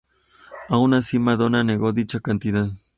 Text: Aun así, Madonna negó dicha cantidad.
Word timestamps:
Aun 0.69 0.95
así, 0.95 1.19
Madonna 1.19 1.63
negó 1.63 1.93
dicha 1.93 2.19
cantidad. 2.21 2.65